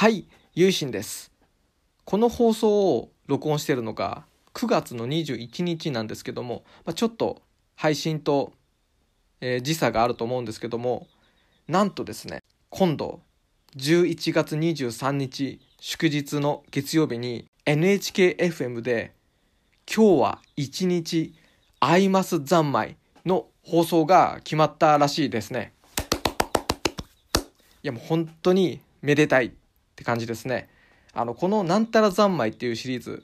[0.00, 0.24] はい、
[0.54, 1.30] ゆいしんです。
[2.06, 7.42] この放送を録音してるのが9月の21日なんですけども、まあ、ちょっと
[7.76, 8.54] 配信と、
[9.42, 11.06] えー時差があると思うんですけども、
[11.68, 13.20] なんとですね、今度
[13.76, 19.12] 11月23日祝日の月曜日に NHKFM で
[19.86, 21.34] 今日は一日
[21.78, 22.96] アイマス三昧
[23.26, 25.74] の放送が決まったらしいですね。
[27.82, 29.52] いやもう本当にめでたい
[30.00, 30.70] って感じですね。
[31.12, 33.22] あのこの「なんたら三昧」っていうシリーズ、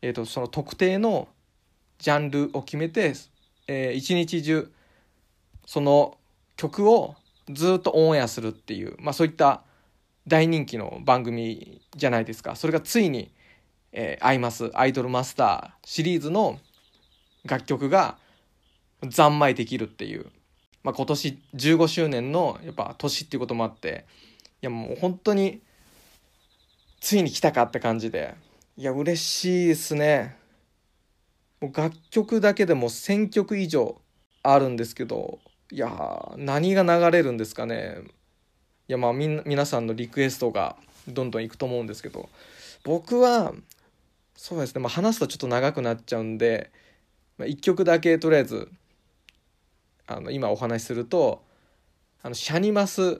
[0.00, 1.28] えー、とその特定の
[1.98, 3.12] ジャンルを決めて、
[3.66, 4.72] えー一日中
[5.66, 6.16] その
[6.56, 7.16] 曲を
[7.50, 9.62] ずっとオンエアするっていう、まあ、そういった
[10.26, 13.30] 大人気の番組じゃないですかそれがついに
[13.92, 16.58] 「えーアイマスアイドルマスター」シリーズの
[17.44, 18.16] 楽曲が
[19.10, 20.30] 三昧できるっていう、
[20.82, 24.06] まあ、今年15周年のやっぱ年っていうこともあって
[24.62, 25.60] いやもう本当に
[27.00, 28.34] ついに来たかって感じで。
[28.76, 30.36] いや嬉しいですね。
[31.60, 34.00] もう楽曲だけでも1,000曲以上
[34.42, 35.38] あるんですけど
[35.70, 37.98] いや何が流れるんですかね。
[38.88, 40.76] いやまあみ皆さんのリクエストが
[41.08, 42.28] どんどんいくと思うんですけど。
[42.86, 43.52] 僕は
[44.36, 46.70] そうですね、まあ、話すとちょっと長くなっちゃうんで、
[47.36, 48.70] まあ、1曲だけとりあえず
[50.06, 51.42] あの今お話しすると
[52.22, 53.18] あのシャニマス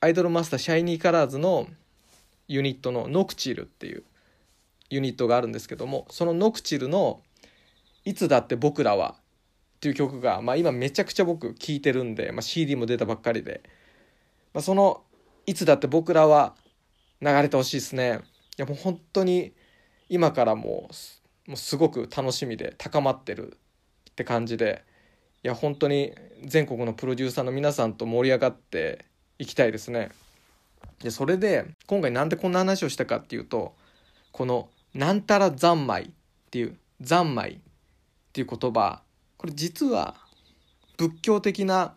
[0.00, 1.66] アイドルマスターシャイニーカラーズの
[2.48, 4.04] ユニットのノクチルっていう
[4.90, 7.22] ユニットがあるんですけどもそのノクチルの
[8.04, 9.16] 「いつだって僕らは」
[9.76, 13.62] っていう曲が、まあ、今めちゃくちゃ僕聴いてるんで、まあ、CD も出たばっかりで、
[14.52, 15.02] まあ、その
[15.46, 16.56] 「いつだって僕らは」
[17.20, 18.20] 流れてほしいですね。
[18.58, 19.54] いやもう本当に
[20.10, 20.90] 今からも
[21.46, 23.56] うもうすごく楽しみで高まってる
[24.10, 24.84] って感じで。
[25.42, 29.04] いや本当に全国のプロデューサーの皆さんと盛り上がって
[29.38, 30.10] いきたいですね。
[31.00, 33.74] でそれで今回なんでこんな話をしたかっていうと
[34.32, 36.10] この「なんたら三昧」っ
[36.50, 37.58] ていう「三昧」っ
[38.32, 39.02] ていう言葉
[39.36, 40.16] これ実は
[40.96, 41.94] 仏教的な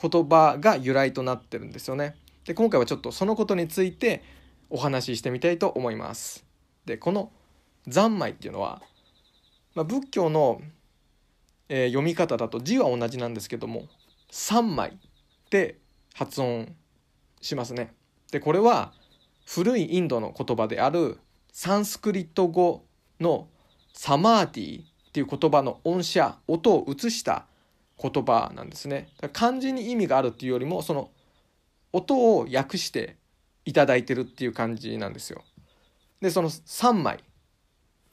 [0.00, 2.16] 言葉が由来となってるんですよね。
[2.44, 4.22] で今回はちょっとそのことについて
[4.70, 6.44] お話ししてみたいと思います。
[6.84, 7.32] でこの
[7.88, 8.82] 「三昧」っていうのは、
[9.74, 10.60] まあ、仏教の、
[11.68, 13.88] えー読み方だと字は同じなんですけども
[14.30, 14.90] 「三昧」
[15.46, 15.78] って
[16.14, 16.74] 発音
[17.40, 17.94] しますね。
[18.30, 18.92] でこれは
[19.46, 21.18] 古いインドの言葉である
[21.52, 22.84] サンスクリット語
[23.20, 23.48] の
[23.92, 27.46] サマーティっていう言葉の音写音を移した
[28.00, 29.08] 言葉なんですね。
[29.32, 31.10] 漢字に意味があるっていうよりもその
[31.92, 33.16] 音を訳して
[33.64, 35.42] いただいてるっていう感じなんですよ。
[36.20, 37.18] でその三枚っ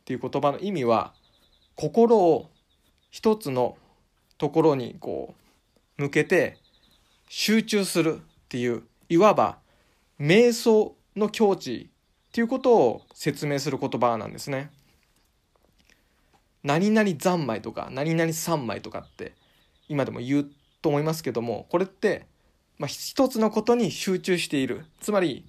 [0.05, 1.13] ていう言葉の意味は
[1.75, 2.49] 心を
[3.11, 3.78] 一つの
[4.38, 5.35] ところにこ
[5.97, 6.57] う向けて
[7.29, 9.59] 集中するっていういわば
[10.19, 11.89] 瞑想の境地
[12.29, 14.72] っていうことを説明する言葉なんですね。
[16.63, 19.33] 何々三昧とか何々三昧とかって
[19.88, 20.51] 今でも言う
[20.81, 22.25] と思いますけどもこれって、
[22.78, 25.45] まあ、一つのことに集中しているつまり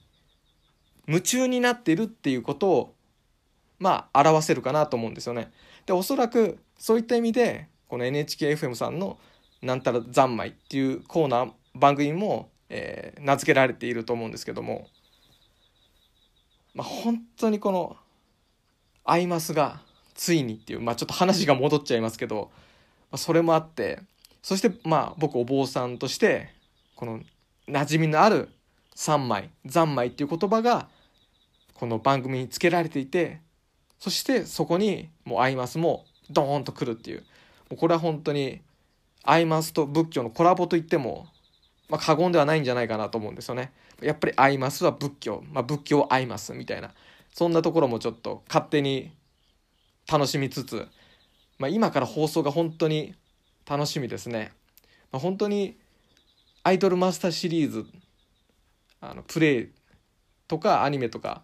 [1.09, 2.95] 夢中になっているっていうことを
[3.79, 5.51] まあ表せるかなと思うんですよね。
[5.87, 9.19] でおそらくそういった意味でこの NHKFM さんの
[9.63, 14.89] 「なんたら三昧」っていうコーナー番組も、えー名付けられていると思うんですけども、
[16.75, 17.97] まあ、本当にこの
[19.05, 19.83] 「アイマス」が
[20.15, 22.51] ついにっていう、まあ、ちょっと話が戻っちゃいますけど、
[23.11, 24.01] まあ、それもあって
[24.43, 26.55] そしてまあ僕お坊さんとして
[26.95, 27.21] この
[27.69, 28.51] 馴染みのある
[28.95, 30.89] 「三昧」「三昧」っていう言葉が
[31.75, 33.41] この番組につけられていて
[33.99, 37.25] そしてそこにもう「アイマス」もドーンとくるっていう。
[37.71, 38.61] もうこれは本当に
[39.25, 41.27] アイマスと仏教のコラボといっても、
[41.89, 43.73] まあ、過言ではないんじゃないかなと思うんですよね。
[44.03, 46.93] やっぱりアイマスは仏教、まあ、仏教アイマスみたいな。
[47.33, 49.13] そんなところもちょっと勝手に
[50.11, 50.87] 楽しみつつ、
[51.59, 53.15] まあ、今から放送が本当に
[53.67, 54.53] 楽しみですね。
[55.13, 55.79] まあ、本当に
[56.63, 57.87] アイドルマスターシリーズ
[59.01, 59.69] あのプレイ
[60.49, 61.43] とかアニメとか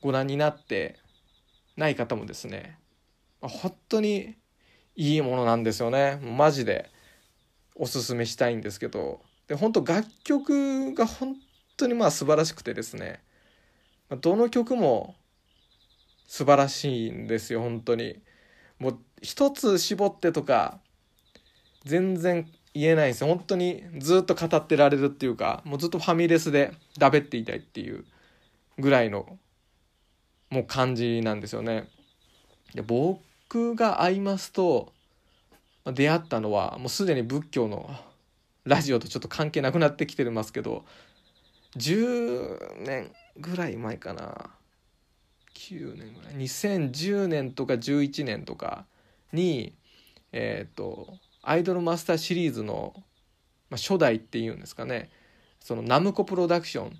[0.00, 0.98] ご覧になって
[1.76, 2.78] ない方もですね、
[3.40, 4.36] まあ本当に
[4.94, 6.18] いいものなんですよね。
[6.22, 6.90] マジで
[7.74, 9.20] おすすめしたいんですけど。
[9.52, 11.36] で本当楽曲が本
[11.76, 13.20] 当にまあ素晴らしくてですね。
[14.22, 15.14] どの曲も
[16.26, 18.18] 素晴らしいんですよ本当に。
[18.78, 20.80] もう一つ絞ってとか
[21.84, 23.26] 全然言えないんですよ。
[23.26, 28.06] 本当にずっと語ってられるっていうかもうずっとファミレスでだべっていたいっていう
[28.78, 29.38] ぐらいの
[30.48, 31.90] もう感じなんですよね。
[32.74, 34.94] で僕がアイマスと
[35.84, 37.94] 出会ったのはもうすでに仏教の
[38.64, 40.84] ラジオとちょっと関係なくなってきてますけど
[41.76, 44.50] 10年ぐらい前かな。
[45.54, 46.34] 9年ぐらい。
[46.34, 48.84] 2010年とか11年とか
[49.32, 49.74] に
[50.32, 52.92] えっ、ー、とアイドルマスターシリーズの、
[53.70, 55.10] まあ、初代っていうんですかね。
[55.60, 56.90] そのナムコプロダクションっ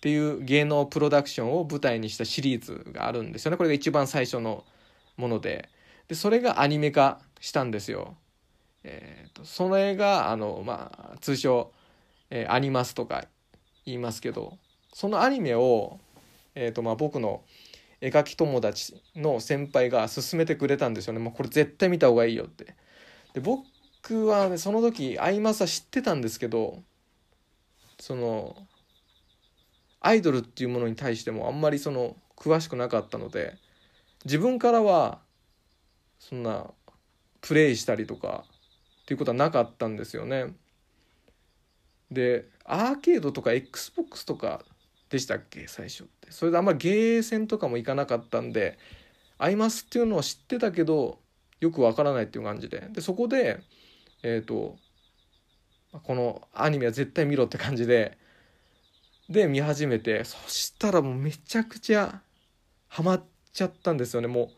[0.00, 3.56] ていう芸能プロダクションを舞台にしたシリーズがあるんですよね。
[3.56, 4.64] これが一番最初の
[5.16, 5.68] もので。
[6.08, 8.16] でそれがアニメ化したんですよ。
[8.84, 11.72] えーと、それがあの、まあ、通称、
[12.30, 13.26] えー、アニマスとか
[13.84, 14.58] 言いますけど
[14.92, 15.98] そのアニメを、
[16.54, 17.42] えーとまあ、僕の
[18.00, 22.74] 絵描き友達の先輩が勧めてくれたんですよねもうこれ絶対見た方がいいよって。
[23.34, 26.82] で僕は、ね、その時アイマスは知ってたんですけど
[28.00, 28.56] その
[30.00, 33.56] アイドルっていうものに対してもあんまりその詳しくなかったので
[34.24, 35.20] 自分からは
[36.18, 36.70] そんな
[37.42, 38.44] プレイしたりとか
[39.10, 40.54] っていうことはなかったんですよね。
[42.12, 44.64] でアーケードとか XBOX とか
[45.08, 45.66] でしたっけ？
[45.66, 46.30] 最初って。
[46.30, 48.78] それであんまりゲーセンとかも行かなかったんで
[49.36, 51.18] アイマスっていうのを知ってたけど
[51.58, 52.86] よくわからないっていう感じで。
[52.92, 53.58] でそこで
[54.22, 54.78] えっ、ー、と
[56.04, 58.16] このアニメは絶対見ろって感じで
[59.28, 62.22] で見始めてそしたらもうめちゃくちゃ
[62.86, 64.28] ハマっちゃったんですよね。
[64.28, 64.50] もう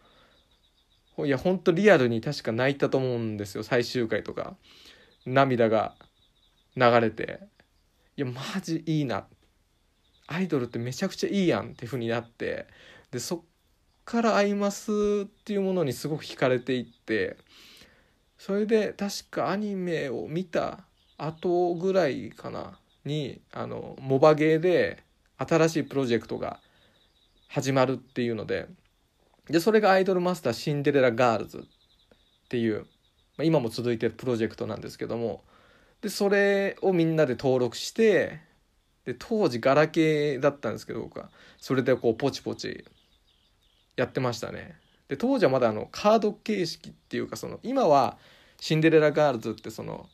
[1.19, 3.63] いやほんとリアルに確か泣いたと思うんですよ。
[3.63, 4.57] 最終回とか。
[5.27, 5.95] 涙が
[6.75, 7.41] 流れて。
[8.17, 9.27] いやマジいいな。
[10.27, 12.67] アイドルってめちゃくちゃいいやんっていう風になって。
[13.11, 13.41] でそっ
[14.05, 17.37] からアイマスっていうものにすごく惹かれていって。
[18.39, 20.87] それで確かアニメを見た
[21.19, 22.79] 後ぐらいかな。
[23.05, 25.03] にあのモバゲーで
[25.37, 26.61] 新しいプロジェクトが
[27.49, 28.67] 始まるっていうので。
[29.49, 31.59] でそれがアイドルマスターシンデレラガールズ。
[31.59, 32.85] っていう、ま
[33.39, 35.43] あ、今も続いてるプロジェクトなんですけども。
[36.03, 38.41] でそれをみんなで登録して
[39.07, 41.31] で当時ガラケーだったんですけど僕は。
[41.59, 42.85] それでこうポチポチ
[43.97, 44.77] やってましたね。
[45.09, 48.19] で当時はまだあのカード形式っていうかその今は
[48.61, 50.09] シンデレラガールズってその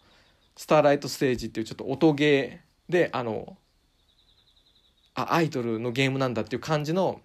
[0.56, 3.56] スターライトステージっていうちょっと音ゲーであの
[5.14, 7.20] あアイドルのゲームなんだっていう感じの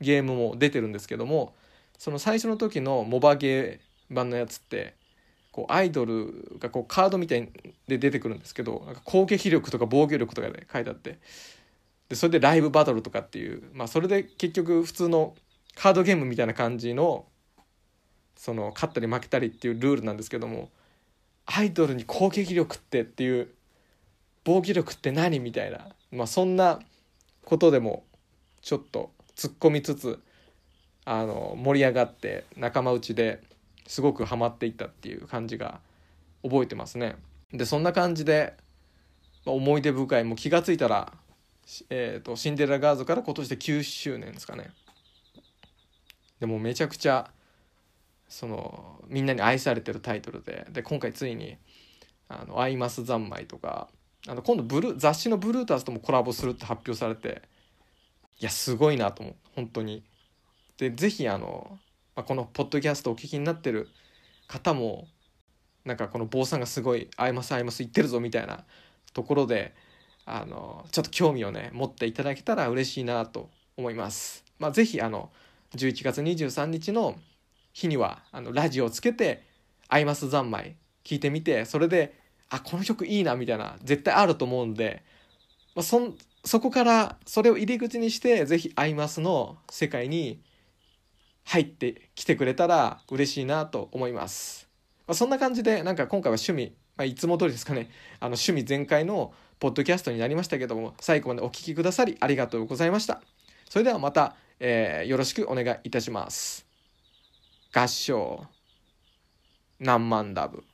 [0.00, 1.54] ゲームも出てるんですけども
[1.98, 4.94] その最初の時のモバゲー版のやつって
[5.52, 7.48] こうアイドルがこうカードみたい
[7.88, 11.18] で出てくるんですけどなんか攻撃力とか防御力とかで書いてあって
[12.08, 15.34] でそれでライブバトルとかっていうまあそれで結局普通の
[15.74, 17.26] カードゲームみたいな感じの
[18.36, 20.70] その勝ったり負けたりっていうルールなんですけども
[21.46, 23.48] アイドルに攻撃力ってっていう
[24.44, 26.80] 防御力って何みたいな、まあ、そんな
[27.44, 28.04] ことでも
[28.62, 29.10] ちょっと
[29.40, 30.20] 突っ込みつつ
[31.06, 33.40] あの盛り上がって仲間内で
[33.86, 35.80] すごくハマっていったっていう感じが
[36.42, 37.16] 覚えてますね。
[37.50, 38.54] でそんな感じで、
[39.46, 41.12] 思い出深いもう気が付いたら、
[41.88, 44.70] えーと、シンデレラガーズから今年で9周年ですかね。
[46.38, 47.30] でもめちゃくちゃ
[48.28, 51.56] そのみんなに愛されてるタイトルでで今回ついに
[52.28, 53.88] 「あのアイマス三昧」とか
[54.28, 57.42] あの今度ブル雑誌のブルータスともコラボするって発表されて
[58.40, 60.02] いやすごいなと思う本当に。
[60.78, 61.78] で是非あの、
[62.16, 63.88] まあ、このポッドキャストお聞きになってる
[64.48, 65.06] 方も
[65.84, 68.64] なんかこの坊さんがすごい「会えます会えます」言ってるぞみたいな
[69.12, 69.74] ところで
[70.24, 74.44] あのちょっと興味をね持っていただけたら嬉しいなと思います。
[74.58, 75.30] まあ、ぜひあの
[75.76, 77.18] 11月23日の
[77.72, 79.42] 日にはあのラジオをつけて
[79.88, 82.18] 「アイマス三昧」聞いてみてそれで
[82.48, 85.02] あこの曲いいなみたいな絶対あると思うんで、
[85.74, 90.40] まあ、そんそこからそれを入り口にして是非アイマスの世界に
[91.44, 94.68] 入ってきてくれたら嬉しいなと思います。
[95.06, 103.20] まあ、そんな感じでなんか今回は趣味、まあ、いつも通りですかねあの趣味全開のポッドキャストになりましたけども最後までお聴きくださりありがとうございました。
[103.68, 106.66] それではまた、えー、よろしくお願いいたします。
[107.72, 108.46] 合唱
[109.78, 110.64] 何万ダブ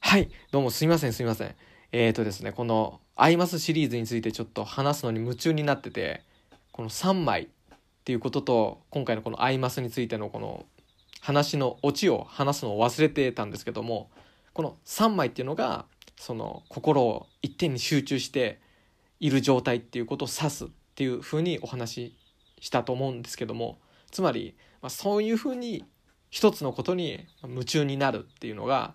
[0.00, 1.54] はい、どうもすみませんすみません。
[1.92, 6.22] えっ、ー、とですね、このアイマスシリーズについてちょっと話すのに夢中になってて、
[6.72, 7.46] この3枚っ
[8.04, 10.64] ていうことと、今回のこのアイマスについてのこの
[11.20, 14.10] 話のオチを話すのを忘れてたんですけども、
[14.54, 15.84] この3枚っていうのが、
[16.16, 18.58] その心を一点に集中して
[19.20, 22.16] いる状態っていうことを指すっていうふうにお話し
[22.60, 23.78] したと思うんですけども、
[24.10, 25.84] つまり、まあ、そういうふうに
[26.30, 28.94] 一つのことに夢中になるっていうのが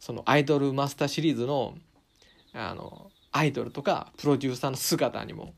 [0.00, 1.74] そのアイドルマスターシリーズの
[2.56, 5.54] あのアイドルとかプロデューサーの姿にも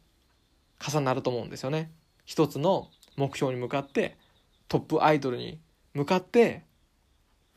[0.85, 1.91] 重なると思うんですよね。
[2.25, 4.17] 一つの目標に向かって
[4.69, 5.61] トップアイドルに
[5.95, 6.65] 向かって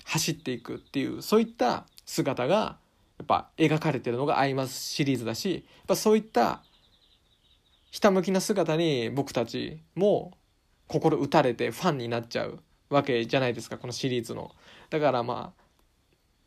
[0.03, 2.77] 走っていくっていうそういった姿が
[3.17, 6.63] やっぱ描かれてるのが「アイマス」シリーズだしやっぱそういった
[7.91, 10.37] ひたむきな姿に僕たちも
[10.87, 14.51] 心打たれてファンになっちゃうわけじゃないですかこのシリーズの。
[14.89, 15.61] だからまあ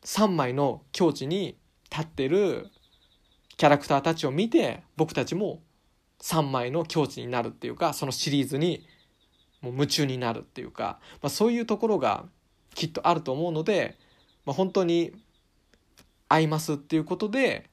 [0.03, 1.57] 3枚の境地に
[1.89, 2.69] 立ってる
[3.57, 5.61] キャラクターたちを見て僕たちも
[6.21, 8.87] 3枚の境地になるっていうかそのシリーズに
[9.61, 12.25] もう夢中になるっていうか、まあ、そういうところが
[12.73, 13.97] きっとあると思うので、
[14.45, 15.13] まあ、本当に
[16.27, 17.69] 合いますっていうことで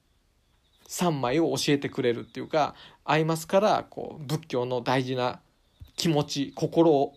[0.89, 2.75] 3枚を教えてくれるっていうか
[3.05, 5.41] 合いますからこう仏教の大事な
[5.97, 7.15] 気持ち心を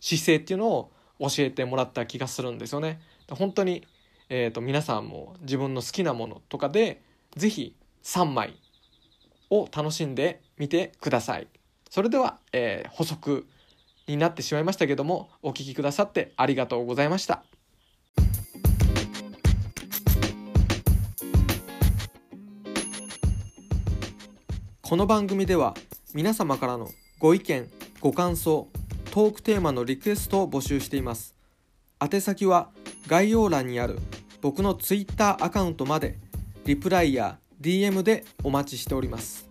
[0.00, 3.00] 姿勢っていうのを教えてもらった気がするんですよね。
[3.28, 3.86] 本当に、
[4.30, 7.02] えーと、皆さんも自分の好きなものとかで
[7.36, 8.54] 是非3枚
[9.50, 11.48] を楽しんでみてください。
[11.88, 13.46] それでは、えー、補足
[14.06, 17.44] になってしまいましたけどもお聴きくださってありがとうございました。
[24.90, 25.74] この番組では
[26.14, 26.90] 皆様からの
[27.20, 28.66] ご意見ご感想
[29.12, 31.36] トークテーマのリクエストを募集しています
[32.00, 32.70] 宛先は
[33.06, 34.00] 概要欄にある
[34.40, 36.18] 僕の Twitter アカウントまで
[36.64, 39.49] リプライや DM でお待ちしております。